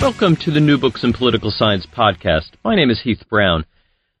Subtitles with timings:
[0.00, 2.52] Welcome to the New Books in Political Science podcast.
[2.64, 3.66] My name is Heath Brown.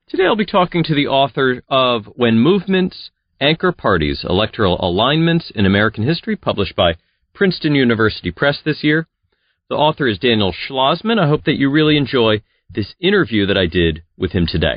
[0.08, 5.64] Today I'll be talking to the author of When Movements Anchor Parties Electoral Alignments in
[5.64, 6.96] American History, published by
[7.32, 9.08] Princeton University Press this year.
[9.70, 11.18] The author is Daniel Schlozman.
[11.18, 14.76] I hope that you really enjoy this interview that I did with him today.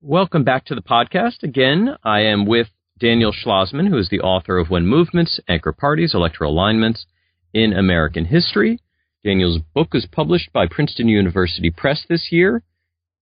[0.00, 1.42] Welcome back to the podcast.
[1.42, 2.68] Again, I am with
[2.98, 7.04] Daniel Schlozman, who is the author of When Movements Anchor Parties Electoral Alignments
[7.52, 8.78] in American History.
[9.24, 12.62] Daniel's book is published by Princeton University Press this year.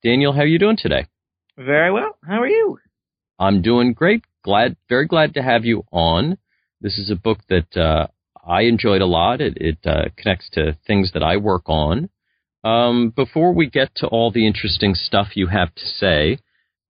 [0.02, 1.06] Daniel, how are you doing today?
[1.58, 2.16] Very well.
[2.26, 2.78] How are you?
[3.38, 4.24] I'm doing great.
[4.42, 6.38] Glad, very glad to have you on.
[6.80, 8.06] This is a book that uh,
[8.46, 9.42] I enjoyed a lot.
[9.42, 12.08] It, it uh, connects to things that I work on.
[12.64, 16.38] Um, before we get to all the interesting stuff you have to say,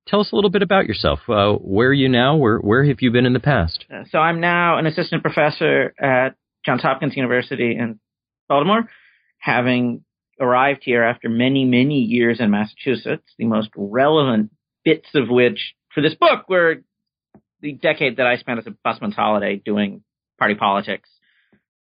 [0.07, 1.21] tell us a little bit about yourself.
[1.29, 2.37] Uh, where are you now?
[2.37, 3.85] Where where have you been in the past?
[3.93, 7.99] Uh, so I'm now an assistant professor at Johns Hopkins University in
[8.49, 8.89] Baltimore
[9.41, 10.05] having
[10.39, 14.51] arrived here after many, many years in Massachusetts, the most relevant
[14.85, 16.77] bits of which for this book were
[17.61, 20.03] the decade that I spent as a busman's holiday doing
[20.39, 21.09] party politics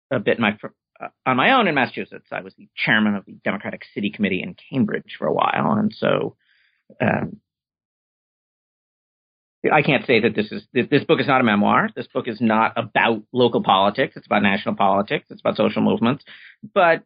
[0.10, 0.58] a bit my,
[1.00, 2.28] uh, on my own in Massachusetts.
[2.32, 5.74] I was the chairman of the Democratic City Committee in Cambridge for a while.
[5.74, 6.36] And so,
[7.02, 7.38] um,
[9.72, 11.90] I can't say that this is this, book is not a memoir.
[11.96, 14.16] This book is not about local politics.
[14.16, 15.26] It's about national politics.
[15.30, 16.24] It's about social movements.
[16.74, 17.04] But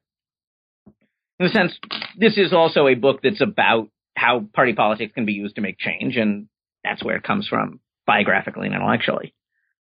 [1.41, 1.77] in a sense,
[2.17, 5.77] this is also a book that's about how party politics can be used to make
[5.79, 6.47] change, and
[6.83, 9.33] that's where it comes from biographically and intellectually.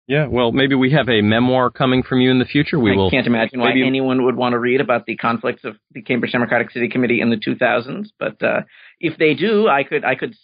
[0.07, 2.77] Yeah, well, maybe we have a memoir coming from you in the future.
[2.79, 3.09] We I will.
[3.09, 6.31] can't imagine why maybe- anyone would want to read about the conflicts of the Cambridge
[6.31, 8.61] Democratic City Committee in the 2000s, but uh,
[8.99, 10.35] if they do, I could I could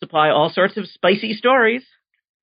[0.00, 1.82] supply all sorts of spicy stories.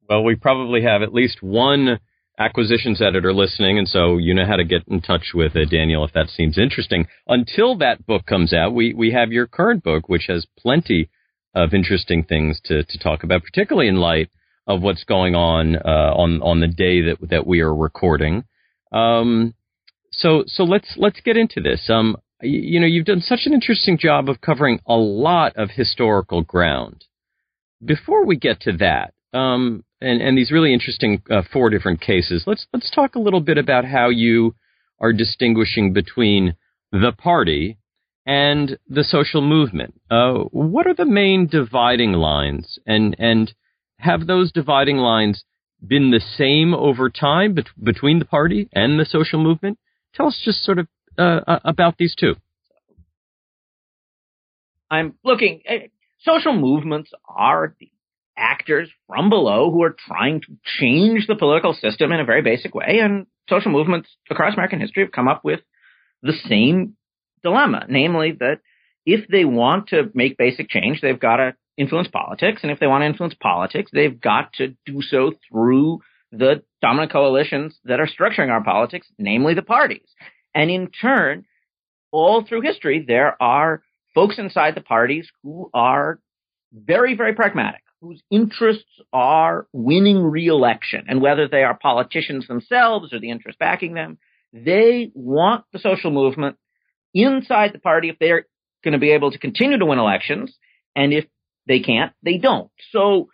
[0.08, 2.00] Well, we probably have at least one
[2.40, 6.06] acquisitions editor listening, and so you know how to get in touch with uh, Daniel
[6.06, 7.08] if that seems interesting.
[7.28, 11.09] Until that book comes out, we we have your current book, which has plenty
[11.56, 14.30] of interesting things to to talk about, particularly in light
[14.68, 18.44] of what's going on uh, on on the day that that we are recording.
[18.92, 19.54] Um,
[20.12, 21.90] so so let's let's get into this.
[21.90, 25.72] Um, y- you know, you've done such an interesting job of covering a lot of
[25.72, 27.06] historical ground.
[27.84, 32.44] Before we get to that, um, and, and these really interesting uh, four different cases,
[32.48, 34.56] let's let's talk a little bit about how you
[35.00, 36.56] are distinguishing between
[36.92, 37.78] the party
[38.26, 40.00] and the social movement.
[40.10, 43.54] Uh, what are the main dividing lines, and and
[44.00, 45.44] have those dividing lines
[45.86, 49.78] been the same over time bet- between the party and the social movement?
[50.14, 50.88] Tell us just sort of
[51.18, 52.36] uh, uh, about these two.
[54.90, 55.62] I'm looking.
[55.66, 55.88] eh,
[56.22, 57.92] Social movements are the
[58.38, 60.48] actors from below who are trying to
[60.80, 65.03] change the political system in a very basic way, and social movements across American history
[65.03, 65.62] have come up with
[66.22, 66.96] the same
[67.44, 68.59] dilemma, namely that
[69.06, 72.88] if they want to make basic change, they've got to influence politics, and if they
[72.88, 76.00] want to influence politics, they've got to do so through
[76.31, 80.08] the dominant coalitions that are structuring our politics, namely the parties.
[80.54, 81.46] And in turn,
[82.12, 83.84] all through history, there are
[84.14, 86.19] folks inside the parties who are
[86.74, 91.06] very, very pragmatic, whose interests are winning re-election.
[91.08, 94.18] And whether they are politicians themselves or the interest backing them,
[94.53, 96.57] they want the social movement
[97.13, 98.46] inside the party if they're
[98.84, 100.56] going to be able to continue to win elections.
[100.96, 101.25] And if
[101.68, 102.72] they can't, they don't.
[102.91, 103.30] So,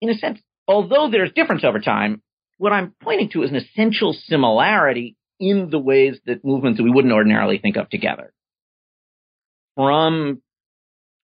[0.00, 2.22] in a sense, although there's difference over time,
[2.58, 6.90] what I'm pointing to is an essential similarity in the ways that movements that we
[6.90, 8.32] wouldn't ordinarily think of together
[9.74, 10.42] from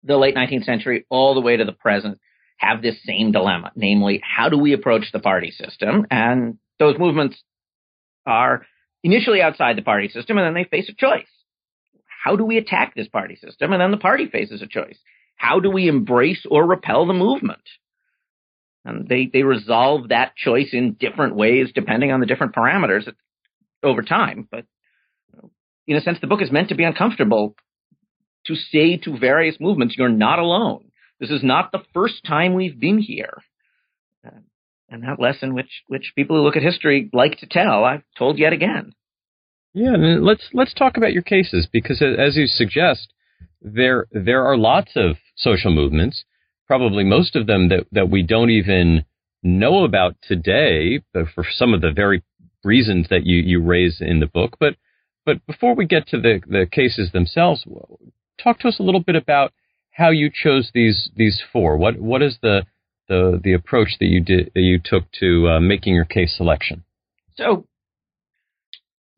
[0.05, 2.19] the late 19th century all the way to the present
[2.56, 6.06] have this same dilemma, namely, how do we approach the party system?
[6.11, 7.37] And those movements
[8.27, 8.65] are
[9.03, 11.27] initially outside the party system, and then they face a choice.
[12.25, 13.73] How do we attack this party system?
[13.73, 14.99] And then the party faces a choice.
[15.37, 17.61] How do we embrace or repel the movement?
[18.85, 23.11] And they, they resolve that choice in different ways depending on the different parameters
[23.83, 24.49] over time.
[24.51, 24.65] But
[25.87, 27.56] in a sense, the book is meant to be uncomfortable
[28.47, 30.91] to say to various movements, you're not alone.
[31.25, 33.43] This is not the first time we've been here.
[34.91, 38.38] And that lesson, which, which people who look at history like to tell, I've told
[38.38, 38.93] yet again.
[39.73, 43.15] Yeah, and let's let's talk about your cases because, as you suggest,
[43.62, 46.25] there there are lots of social movements,
[46.67, 49.06] probably most of them that that we don't even
[49.43, 52.23] know about today, for some of the very
[52.62, 54.56] reasons that you you raise in the book.
[54.61, 54.77] But
[55.25, 57.65] but before we get to the the cases themselves,
[58.38, 59.55] talk to us a little bit about
[59.94, 61.76] how you chose these these four.
[61.76, 62.67] What what is the
[63.08, 66.85] the the approach that you did that you took to uh, making your case selection?
[67.37, 67.67] So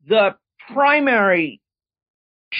[0.07, 0.35] the
[0.73, 1.61] primary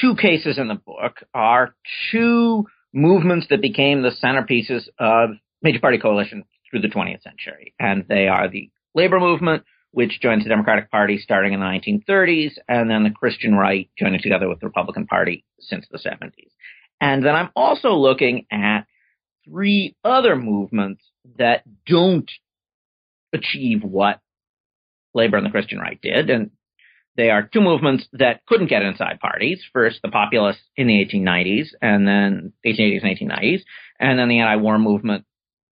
[0.01, 1.75] two cases in the book are
[2.11, 5.31] two movements that became the centerpieces of
[5.61, 7.73] major party coalition through the 20th century.
[7.79, 12.53] And they are the labor movement, which joins the Democratic Party starting in the 1930s,
[12.67, 16.51] and then the Christian right joining together with the Republican Party since the 70s.
[16.99, 18.81] And then I'm also looking at
[19.45, 21.03] three other movements
[21.37, 22.29] that don't
[23.33, 24.19] achieve what
[25.13, 26.29] labor and the Christian right did.
[26.29, 26.51] And
[27.15, 29.61] they are two movements that couldn't get inside parties.
[29.73, 33.61] First, the populists in the 1890s, and then 1880s and 1890s,
[33.99, 35.25] and then the anti-war movement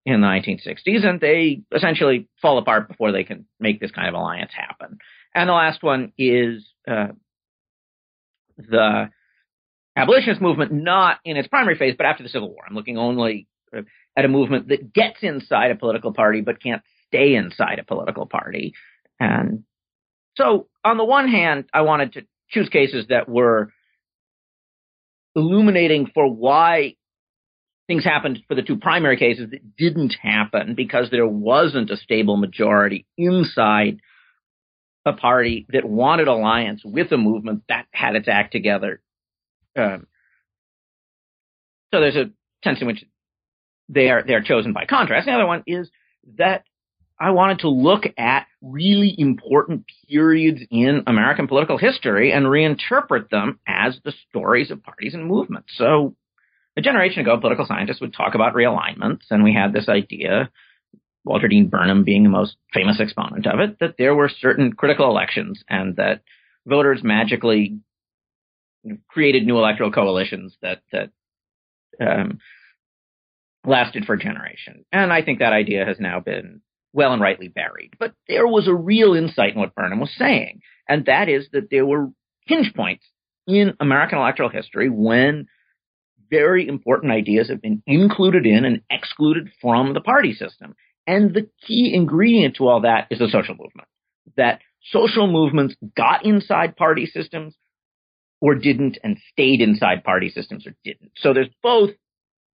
[0.06, 4.14] in the 1960s, and they essentially fall apart before they can make this kind of
[4.14, 4.98] alliance happen.
[5.34, 7.08] And the last one is uh,
[8.56, 9.10] the
[9.96, 12.64] abolitionist movement, not in its primary phase, but after the Civil War.
[12.68, 13.46] I'm looking only
[14.16, 18.26] at a movement that gets inside a political party but can't stay inside a political
[18.26, 18.74] party.
[19.18, 19.64] And
[20.36, 23.72] so on the one hand, I wanted to choose cases that were
[25.34, 26.94] illuminating for why
[27.86, 32.36] things happened for the two primary cases that didn't happen because there wasn't a stable
[32.36, 34.00] majority inside
[35.04, 39.00] a party that wanted alliance with a movement that had its act together.
[39.76, 40.06] Um,
[41.92, 42.30] so there's a
[42.64, 43.04] sense in which
[43.88, 45.26] they are they are chosen by contrast.
[45.26, 45.90] The other one is
[46.36, 46.64] that
[47.18, 53.60] I wanted to look at really important periods in American political history and reinterpret them
[53.66, 55.72] as the stories of parties and movements.
[55.76, 56.16] So
[56.76, 60.50] a generation ago, political scientists would talk about realignments, and we had this idea,
[61.24, 65.08] Walter Dean Burnham being the most famous exponent of it, that there were certain critical
[65.08, 66.22] elections and that
[66.66, 67.78] voters magically
[69.08, 71.10] created new electoral coalitions that that
[72.00, 72.38] um,
[73.66, 74.84] lasted for a generation.
[74.92, 76.60] And I think that idea has now been
[76.92, 77.92] well and rightly buried.
[77.98, 81.68] But there was a real insight in what Burnham was saying, and that is that
[81.70, 82.10] there were
[82.46, 83.04] hinge points
[83.46, 85.46] in American electoral history when
[86.30, 90.74] very important ideas have been included in and excluded from the party system.
[91.06, 93.88] And the key ingredient to all that is the social movement.
[94.36, 94.60] That
[94.90, 97.54] social movements got inside party systems
[98.44, 101.12] or didn't and stayed inside party systems or didn't.
[101.16, 101.92] So there's both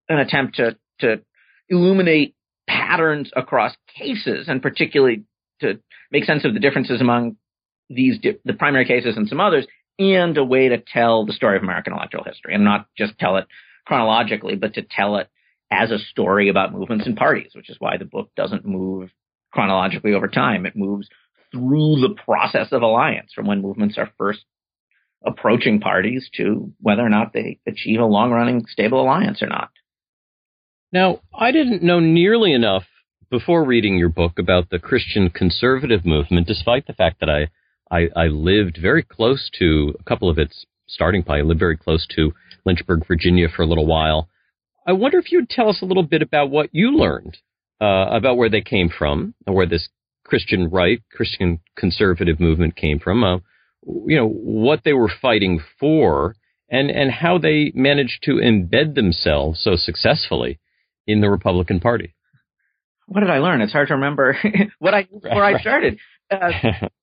[0.08, 1.20] an attempt to, to
[1.68, 2.36] illuminate
[2.68, 5.24] patterns across cases and particularly
[5.62, 5.80] to
[6.12, 7.38] make sense of the differences among
[7.88, 9.66] these the primary cases and some others
[9.98, 13.36] and a way to tell the story of American electoral history and not just tell
[13.36, 13.48] it
[13.84, 15.28] chronologically but to tell it
[15.72, 19.10] as a story about movements and parties which is why the book doesn't move
[19.52, 21.08] chronologically over time it moves
[21.50, 24.44] through the process of alliance from when movements are first
[25.24, 29.70] approaching parties to whether or not they achieve a long running stable alliance or not
[30.92, 32.84] now, I didn't know nearly enough
[33.30, 37.48] before reading your book about the Christian conservative movement, despite the fact that I,
[37.90, 41.40] I, I lived very close to a couple of its starting point.
[41.40, 42.32] I lived very close to
[42.64, 44.28] Lynchburg, Virginia for a little while.
[44.84, 47.38] I wonder if you would tell us a little bit about what you learned
[47.80, 49.88] uh, about where they came from, where this
[50.24, 53.38] Christian right, Christian conservative movement came from, uh,
[53.84, 56.34] you know, what they were fighting for,
[56.70, 60.58] and, and how they managed to embed themselves so successfully
[61.06, 62.14] in the Republican Party?
[63.06, 63.60] What did I learn?
[63.60, 64.36] It's hard to remember
[64.78, 65.98] what I before I started.
[66.30, 66.50] Uh,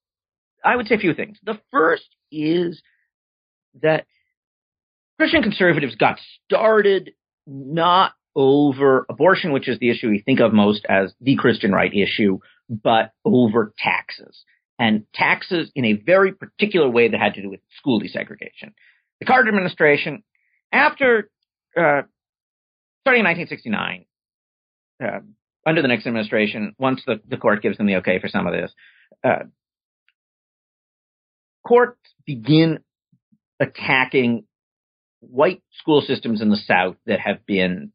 [0.64, 1.38] I would say a few things.
[1.44, 2.82] The first is
[3.82, 4.06] that
[5.18, 7.12] Christian conservatives got started
[7.46, 11.92] not over abortion, which is the issue we think of most as the Christian right
[11.92, 14.44] issue, but over taxes.
[14.78, 18.72] And taxes in a very particular way that had to do with school desegregation.
[19.18, 20.22] The Carter administration,
[20.72, 21.30] after
[21.76, 22.02] uh,
[23.02, 24.04] starting in 1969,
[25.02, 25.20] uh,
[25.66, 28.52] under the Nixon administration, once the, the court gives them the okay for some of
[28.52, 28.72] this,
[29.24, 29.44] uh,
[31.66, 32.78] courts begin
[33.60, 34.44] attacking
[35.20, 37.92] white school systems in the South that have been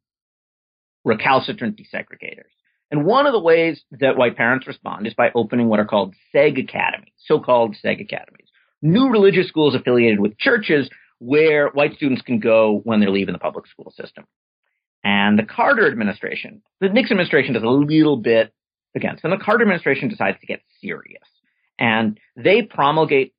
[1.03, 2.52] recalcitrant desegregators.
[2.93, 6.13] And one of the ways that white parents respond is by opening what are called
[6.31, 8.45] seg academies, so-called seg academies,
[8.83, 13.39] new religious schools affiliated with churches where white students can go when they're leaving the
[13.39, 14.25] public school system.
[15.03, 18.53] And the Carter administration, the Nixon administration does a little bit
[18.95, 21.27] against, and the Carter administration decides to get serious.
[21.79, 23.33] And they promulgate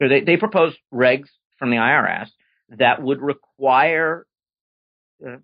[0.00, 2.28] they, they proposed regs from the IRS
[2.70, 4.26] that would require
[5.22, 5.36] uh,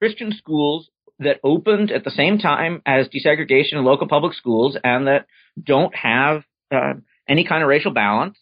[0.00, 5.06] Christian schools that opened at the same time as desegregation in local public schools and
[5.06, 5.26] that
[5.62, 6.94] don't have uh,
[7.28, 8.36] any kind of racial balance,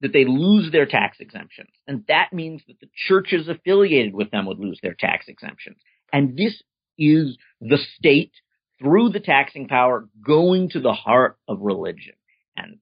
[0.00, 1.70] that they lose their tax exemptions.
[1.86, 5.78] And that means that the churches affiliated with them would lose their tax exemptions.
[6.12, 6.62] And this
[6.98, 8.32] is the state
[8.78, 12.14] through the taxing power going to the heart of religion.
[12.56, 12.78] And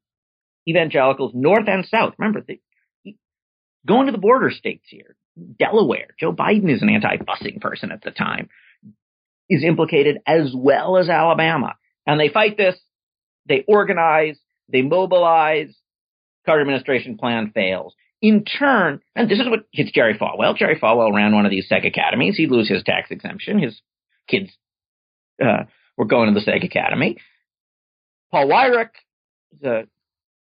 [0.69, 2.61] evangelicals, north and south, remember, they,
[3.87, 5.17] going to the border states here,
[5.59, 8.49] Delaware, Joe Biden is an anti-busing person at the time,
[9.49, 11.75] is implicated as well as Alabama.
[12.07, 12.77] And they fight this,
[13.49, 15.75] they organize, they mobilize,
[16.47, 17.95] Carter administration plan fails.
[18.21, 20.57] In turn, and this is what hits Jerry Falwell.
[20.57, 22.37] Jerry Falwell ran one of these SEG academies.
[22.37, 23.59] He'd lose his tax exemption.
[23.59, 23.81] His
[24.29, 24.51] kids
[25.45, 25.65] uh,
[25.97, 27.19] were going to the SEG academy.
[28.31, 28.91] Paul Weyrich,
[29.61, 29.89] the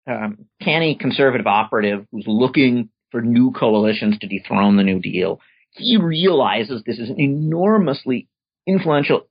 [0.07, 5.39] um, canny conservative operative who's looking for new coalitions to dethrone the New Deal.
[5.71, 8.27] He realizes this is an enormously
[8.67, 9.27] influential,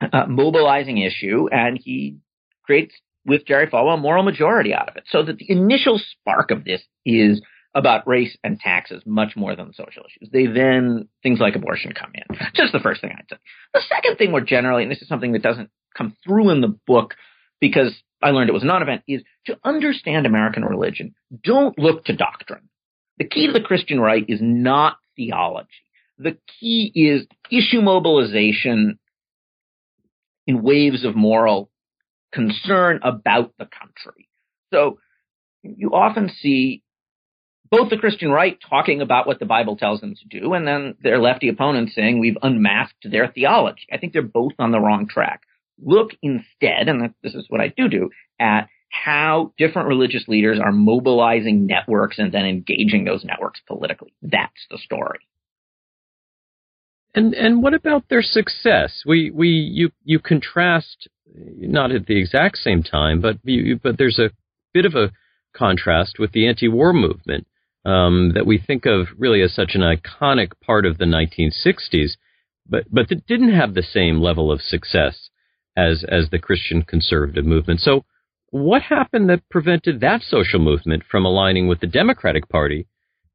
[0.00, 2.18] uh, mobilizing issue, and he
[2.64, 2.94] creates
[3.26, 5.04] with Jerry Falwell a moral majority out of it.
[5.08, 7.42] So that the initial spark of this is
[7.74, 10.30] about race and taxes much more than social issues.
[10.32, 12.36] They then, things like abortion come in.
[12.54, 13.36] Just the first thing I'd say.
[13.74, 16.76] The second thing more generally, and this is something that doesn't come through in the
[16.86, 17.14] book
[17.60, 22.16] because I learned it was a non-event, is to understand American religion, don't look to
[22.16, 22.68] doctrine.
[23.18, 25.68] The key to the Christian right is not theology.
[26.18, 28.98] The key is issue mobilization
[30.46, 31.70] in waves of moral
[32.32, 34.28] concern about the country.
[34.72, 34.98] So
[35.62, 36.82] you often see
[37.70, 40.94] both the Christian right talking about what the Bible tells them to do, and then
[41.02, 43.86] their lefty opponents saying we've unmasked their theology.
[43.92, 45.42] I think they're both on the wrong track.
[45.80, 48.10] Look instead, and this is what I do do,
[48.40, 54.14] at how different religious leaders are mobilizing networks and then engaging those networks politically.
[54.22, 55.20] That's the story.
[57.14, 59.02] And and what about their success?
[59.06, 64.18] We we you you contrast not at the exact same time, but you, but there's
[64.18, 64.30] a
[64.72, 65.12] bit of a
[65.54, 67.46] contrast with the anti-war movement
[67.84, 72.12] um, that we think of really as such an iconic part of the 1960s,
[72.68, 75.30] but but that didn't have the same level of success
[75.76, 77.80] as as the Christian conservative movement.
[77.80, 78.04] So,
[78.50, 82.86] what happened that prevented that social movement from aligning with the Democratic Party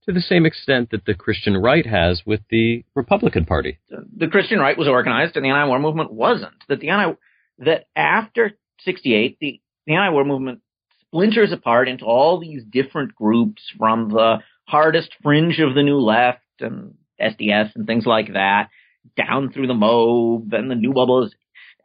[0.05, 3.79] to the same extent that the Christian right has with the Republican Party?
[3.89, 6.53] The Christian right was organized, and the anti-war movement wasn't.
[6.69, 7.17] That the anti
[7.59, 10.61] that after 68, the, the anti-war movement
[11.07, 16.39] splinters apart into all these different groups from the hardest fringe of the new left
[16.59, 18.69] and SDS and things like that,
[19.15, 21.33] down through the MOB and the New Bubbles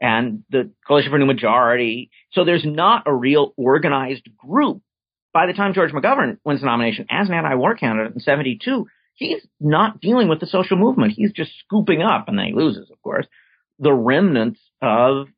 [0.00, 2.10] and the Coalition for New Majority.
[2.32, 4.82] So there's not a real organized group.
[5.32, 9.46] By the time George McGovern wins the nomination as an anti-war candidate in 72, he's
[9.60, 11.12] not dealing with the social movement.
[11.16, 13.26] He's just scooping up, and then he loses, of course,
[13.78, 15.28] the remnants of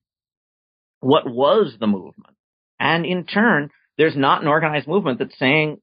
[1.00, 2.36] what was the movement.
[2.78, 5.78] And in turn, there's not an organized movement that's saying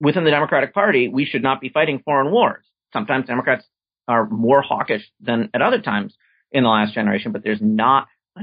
[0.00, 2.64] within the Democratic Party, we should not be fighting foreign wars.
[2.92, 3.64] Sometimes Democrats
[4.08, 6.14] are more hawkish than at other times
[6.50, 8.42] in the last generation, but there's not a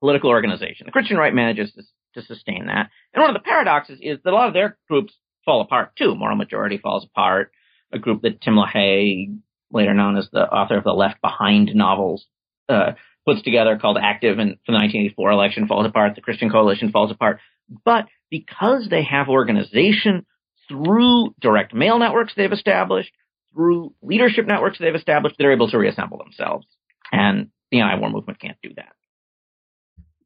[0.00, 0.86] political organization.
[0.86, 1.82] The Christian right manages to,
[2.14, 2.90] to sustain that.
[3.12, 6.14] And one of the paradoxes is that a lot of their groups fall apart too.
[6.14, 7.52] Moral Majority falls apart.
[7.92, 9.38] A group that Tim LaHaye,
[9.70, 12.26] later known as the author of the Left Behind novels,
[12.68, 12.92] uh,
[13.24, 16.14] puts together called Active and for the 1984 election falls apart.
[16.14, 17.40] The Christian Coalition falls apart.
[17.84, 20.26] But because they have organization
[20.68, 23.10] through direct mail networks they've established,
[23.54, 26.66] through leadership networks they've established, they're able to reassemble themselves.
[27.12, 28.92] And the anti-war movement can't do that.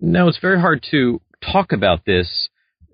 [0.00, 1.20] Now it's very hard to
[1.52, 2.48] talk about this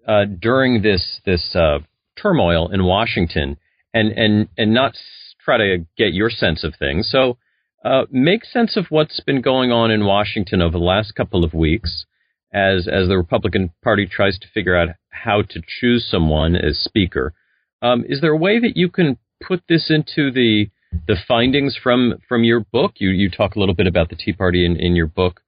[0.06, 1.78] uh, during this this uh,
[2.20, 3.56] turmoil in Washington,
[3.92, 4.96] and and and not
[5.44, 7.08] try to get your sense of things.
[7.11, 7.37] So
[7.84, 11.52] uh, make sense of what's been going on in Washington over the last couple of
[11.52, 12.06] weeks
[12.52, 17.34] as as the Republican Party tries to figure out how to choose someone as Speaker.
[17.82, 20.70] Um, is there a way that you can put this into the
[21.06, 22.92] the findings from from your book?
[22.96, 25.40] You you talk a little bit about the Tea Party in, in your book.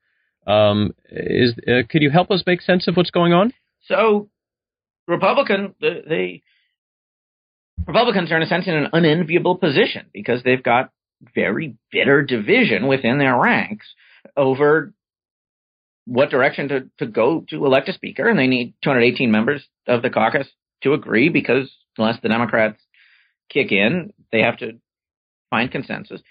[0.47, 3.51] Um, is uh, could you help us make sense of what's going on?
[3.85, 4.29] So,
[5.07, 6.41] Republican the, the
[7.85, 10.91] Republicans are in a sense in an unenviable position because they've got
[11.35, 13.87] very bitter division within their ranks
[14.35, 14.93] over
[16.05, 20.01] what direction to, to go to elect a speaker, and they need 218 members of
[20.01, 20.47] the caucus
[20.83, 22.79] to agree because unless the Democrats
[23.49, 24.79] kick in, they have to
[25.49, 26.21] find consensus.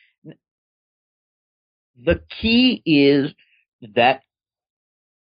[2.02, 3.32] The key is
[3.94, 4.22] that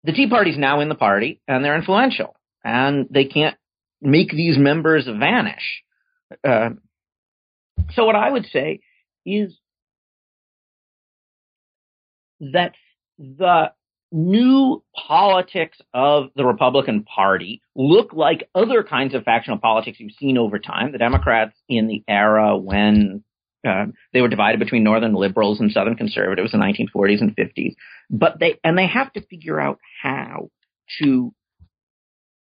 [0.03, 2.37] the Tea Party's now in the party and they're influential.
[2.65, 3.57] and they can't
[4.01, 5.83] make these members vanish.
[6.43, 6.71] Uh,
[7.93, 8.81] so what I would say
[9.27, 9.55] is
[12.41, 12.73] that
[13.19, 13.73] the
[14.11, 20.39] new politics of the Republican Party look like other kinds of factional politics you've seen
[20.39, 20.93] over time.
[20.93, 23.25] The Democrats in the era when
[23.65, 27.75] uh, they were divided between Northern liberals and Southern conservatives in the 1940s and 50s,
[28.11, 30.51] but they and they have to figure out how
[31.01, 31.33] to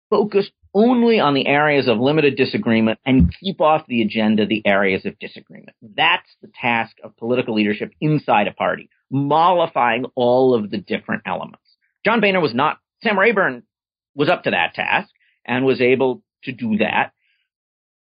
[0.10, 5.06] focus only on the areas of limited disagreement and keep off the agenda the areas
[5.06, 5.76] of disagreement.
[5.82, 11.64] That's the task of political leadership inside a party, mollifying all of the different elements.
[12.06, 13.64] John Boehner was not, Sam Rayburn
[14.16, 15.10] was up to that task
[15.46, 17.14] and was able to do that.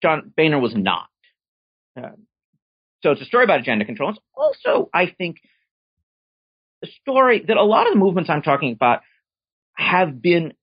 [0.02, 1.10] John Boehner was not.
[1.98, 2.12] Uh,
[3.06, 4.10] so it's a story about agenda control.
[4.10, 5.38] It's also, I think,
[6.84, 9.02] a story that a lot of the movements I'm talking about
[9.76, 10.54] have been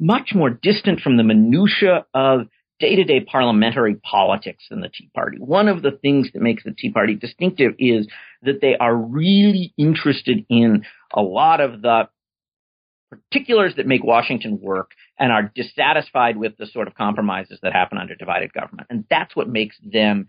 [0.00, 2.48] much more distant from the minutia of
[2.80, 5.36] day-to-day parliamentary politics than the Tea Party.
[5.38, 8.08] One of the things that makes the Tea Party distinctive is
[8.40, 10.84] that they are really interested in
[11.14, 12.08] a lot of the
[13.10, 17.98] particulars that make Washington work and are dissatisfied with the sort of compromises that happen
[17.98, 18.86] under divided government.
[18.88, 20.28] And that's what makes them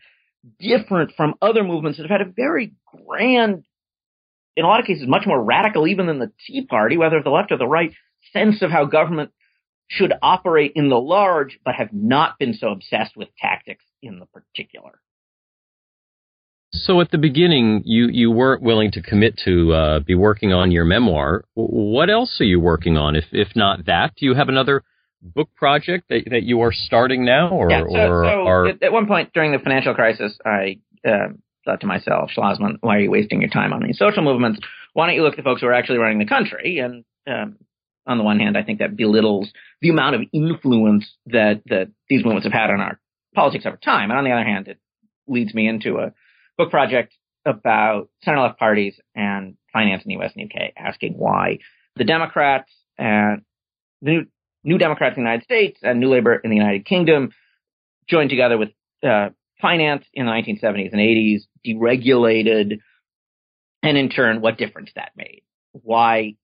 [0.59, 2.73] different from other movements that have had a very
[3.07, 3.63] grand,
[4.55, 7.29] in a lot of cases, much more radical even than the Tea Party, whether the
[7.29, 7.93] left or the right,
[8.31, 9.31] sense of how government
[9.87, 14.25] should operate in the large, but have not been so obsessed with tactics in the
[14.27, 14.99] particular.
[16.71, 20.71] So at the beginning, you, you weren't willing to commit to uh, be working on
[20.71, 21.45] your memoir.
[21.53, 23.15] What else are you working on?
[23.15, 24.83] If if not that, do you have another
[25.23, 28.67] book project that, that you are starting now, or, yeah, so, or so are...
[28.67, 31.29] at, at, one point during the financial crisis, I uh,
[31.65, 34.59] thought to myself, Schlozman, why are you wasting your time on these social movements?
[34.93, 36.79] Why don't you look at the folks who are actually running the country?
[36.79, 37.57] And um,
[38.05, 39.51] on the one hand, I think that belittles
[39.81, 42.99] the amount of influence that, that these movements have had on our
[43.33, 44.09] politics over time.
[44.09, 44.79] And on the other hand, it
[45.27, 46.13] leads me into a
[46.57, 47.13] book project
[47.45, 51.59] about center left parties and finance in the US and UK, asking why
[51.95, 53.41] the Democrats and
[54.01, 54.27] the
[54.63, 57.31] new, Democrats in the United States and New Labour in the United Kingdom
[58.07, 58.69] joined together with
[59.03, 59.29] uh,
[59.61, 62.79] finance in the 1970s and 80s, deregulated,
[63.81, 65.43] and in turn, what difference that made.
[65.71, 66.35] Why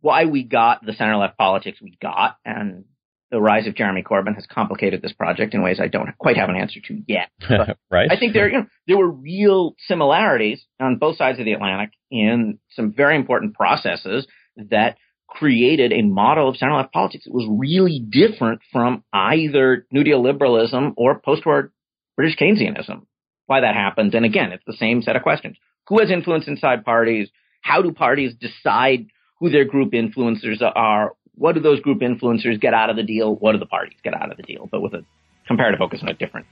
[0.00, 2.84] why we got the center left politics we got, and
[3.30, 6.50] the rise of Jeremy Corbyn has complicated this project in ways I don't quite have
[6.50, 7.30] an answer to yet.
[7.90, 8.10] right.
[8.10, 11.92] I think there, you know, there were real similarities on both sides of the Atlantic
[12.10, 14.98] in some very important processes that
[15.34, 20.22] created a model of center left politics that was really different from either New Deal
[20.22, 21.72] liberalism or post-war
[22.16, 23.06] British Keynesianism.
[23.46, 24.14] Why that happened.
[24.14, 25.56] And again, it's the same set of questions.
[25.88, 27.28] Who has influence inside parties?
[27.60, 29.06] How do parties decide
[29.44, 31.12] who their group influencers are.
[31.34, 33.34] What do those group influencers get out of the deal?
[33.34, 34.68] What do the parties get out of the deal?
[34.70, 35.04] But with a
[35.46, 36.46] comparative focus on a different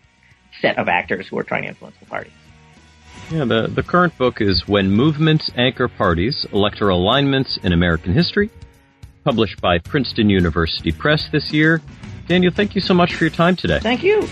[0.60, 2.32] set of actors who are trying to influence the parties.
[3.30, 8.50] Yeah, the, the current book is When Movements Anchor Parties Electoral Alignments in American History,
[9.24, 11.80] published by Princeton University Press this year.
[12.28, 13.78] Daniel, thank you so much for your time today.
[13.80, 14.28] Thank you.